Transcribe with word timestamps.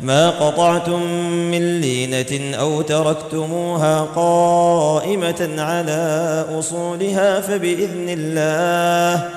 ما 0.00 0.30
قطعتم 0.30 1.02
من 1.50 1.80
لينة 1.80 2.56
أو 2.56 2.82
تركتموها 2.82 4.00
قائمة 4.00 5.54
على 5.58 6.44
أصولها 6.58 7.40
فبإذن 7.40 8.08
الله 8.08 9.28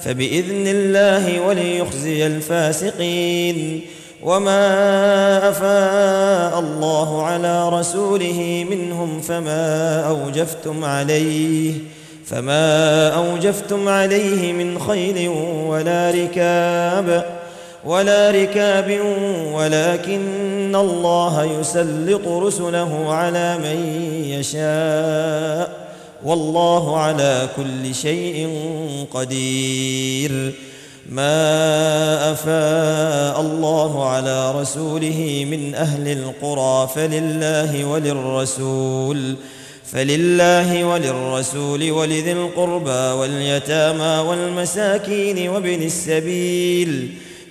فبإذن 0.00 0.66
الله 0.66 1.40
وليخزي 1.40 2.26
الفاسقين. 2.26 3.80
وما 4.22 5.48
أفاء 5.48 6.58
الله 6.58 7.22
على 7.22 7.68
رسوله 7.68 8.66
منهم 8.70 9.20
فما 9.20 10.00
أوجفتم 10.08 10.84
عليه 10.84 11.72
فما 12.26 13.08
أوجفتم 13.08 13.88
عليه 13.88 14.52
من 14.52 14.78
خيل 14.78 15.28
ولا 15.66 16.10
ركاب. 16.10 17.35
ولا 17.86 18.30
ركاب 18.30 19.00
ولكن 19.52 20.76
الله 20.76 21.60
يسلط 21.60 22.28
رسله 22.28 23.12
على 23.14 23.58
من 23.58 23.78
يشاء 24.26 25.86
والله 26.24 26.98
على 26.98 27.48
كل 27.56 27.94
شيء 27.94 28.48
قدير. 29.14 30.52
ما 31.08 32.32
أفاء 32.32 33.40
الله 33.40 34.08
على 34.08 34.60
رسوله 34.60 35.46
من 35.50 35.74
أهل 35.74 36.08
القرى 36.08 36.90
فلله 36.94 37.84
وللرسول 37.84 39.36
فلله 39.92 40.84
وللرسول 40.84 41.90
ولذي 41.90 42.32
القربى 42.32 42.90
واليتامى 42.90 44.28
والمساكين 44.28 45.48
وابن 45.48 45.82
السبيل. 45.82 47.12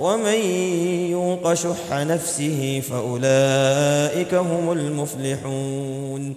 ومن 0.00 0.40
يوق 1.10 1.54
شح 1.54 1.92
نفسه 1.92 2.82
فأولئك 2.90 4.34
هم 4.34 4.72
المفلحون 4.72 6.34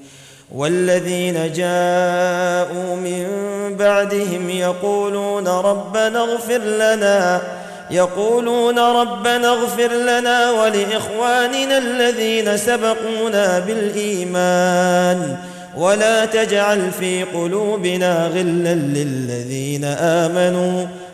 والذين 0.56 1.34
جاءوا 1.34 2.95
من 2.95 3.25
بعدهم 3.79 4.50
يقولون 4.50 5.47
ربنا 5.47 6.19
اغفر 6.19 6.57
لنا 6.57 7.41
يقولون 7.91 8.79
ربنا 8.79 9.50
اغفر 9.50 9.91
لنا 9.94 10.51
ولإخواننا 10.51 11.78
الذين 11.78 12.57
سبقونا 12.57 13.59
بالإيمان 13.59 15.38
ولا 15.78 16.25
تجعل 16.25 16.91
في 16.91 17.24
قلوبنا 17.24 18.28
غلا 18.28 18.74
للذين 18.74 19.84
آمنوا. 19.85 20.85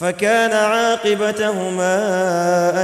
فكان 0.00 0.52
عاقبتهما 0.52 1.98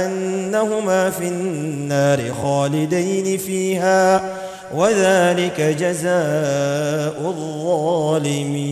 أنهما 0.05 1.09
في 1.09 1.27
النار 1.27 2.33
خالدين 2.43 3.37
فيها 3.37 4.31
وذلك 4.75 5.61
جزاء 5.61 7.19
الظالمين. 7.21 8.65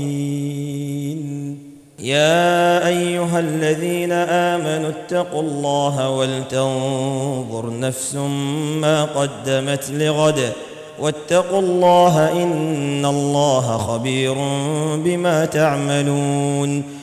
يا 1.99 2.87
أيها 2.87 3.39
الذين 3.39 4.11
آمنوا 4.11 4.89
اتقوا 4.89 5.41
الله 5.41 6.09
ولتنظر 6.09 7.79
نفس 7.79 8.15
ما 8.81 9.03
قدمت 9.03 9.91
لغد. 9.91 10.51
واتقوا 10.99 11.59
الله 11.59 12.43
إن 12.43 13.05
الله 13.05 13.77
خبير 13.77 14.33
بما 14.97 15.45
تعملون. 15.45 17.02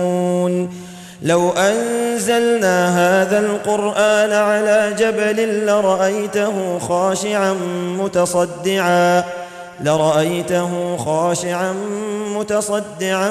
لو 1.21 1.49
أنزلنا 1.49 2.77
هذا 3.21 3.39
القرآن 3.39 4.31
على 4.31 4.93
جبل 4.97 5.65
لرأيته 5.65 6.79
خاشعا 6.79 7.53
متصدعا 7.99 9.23
لرأيته 9.83 10.97
خاشعا 10.97 11.73
متصدعا 12.35 13.29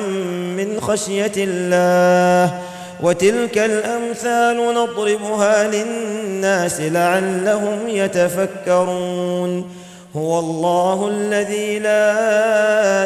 من 0.56 0.81
خشية 0.81 1.32
الله. 1.37 2.58
وتلك 3.02 3.58
الأمثال 3.58 4.75
نضربها 4.75 5.69
للناس 5.69 6.81
لعلهم 6.81 7.78
يتفكرون. 7.88 9.66
هو 10.16 10.38
الله 10.38 11.08
الذي 11.08 11.78
لا 11.78 12.12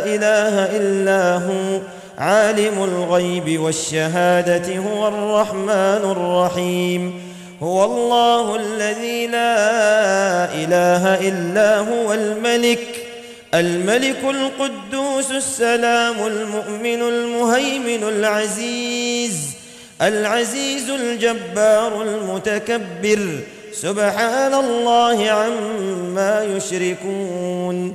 إله 0.06 0.76
إلا 0.76 1.34
هو 1.34 1.80
عالم 2.18 2.84
الغيب 2.84 3.60
والشهادة 3.60 4.76
هو 4.76 5.08
الرحمن 5.08 6.10
الرحيم. 6.10 7.20
هو 7.62 7.84
الله 7.84 8.56
الذي 8.56 9.26
لا 9.26 10.54
إله 10.54 11.28
إلا 11.28 11.78
هو 11.78 12.12
الملك. 12.12 13.06
الملك 13.54 14.18
القدوس 14.24 15.30
السلام 15.30 16.26
المؤمن 16.26 17.02
المهيمن 17.02 18.08
العزيز. 18.08 19.38
العزيز 20.02 20.90
الجبار 20.90 22.02
المتكبر. 22.02 23.38
سبحان 23.72 24.54
الله 24.54 25.30
عما 25.30 26.44
يشركون. 26.56 27.94